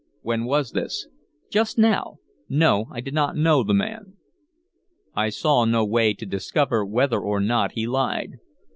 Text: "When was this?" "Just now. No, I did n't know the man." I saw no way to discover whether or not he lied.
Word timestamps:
"When 0.23 0.45
was 0.45 0.71
this?" 0.71 1.07
"Just 1.51 1.77
now. 1.77 2.17
No, 2.49 2.85
I 2.91 3.01
did 3.01 3.13
n't 3.15 3.35
know 3.37 3.63
the 3.63 3.75
man." 3.75 4.17
I 5.13 5.29
saw 5.29 5.63
no 5.63 5.85
way 5.85 6.15
to 6.15 6.25
discover 6.25 6.83
whether 6.83 7.19
or 7.19 7.39
not 7.39 7.73
he 7.73 7.85
lied. 7.85 8.39